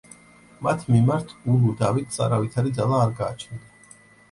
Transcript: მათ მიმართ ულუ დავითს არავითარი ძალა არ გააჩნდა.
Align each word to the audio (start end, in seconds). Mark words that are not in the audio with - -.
მათ 0.67 0.85
მიმართ 0.93 1.35
ულუ 1.57 1.75
დავითს 1.83 2.19
არავითარი 2.29 2.75
ძალა 2.81 3.05
არ 3.07 3.17
გააჩნდა. 3.23 3.97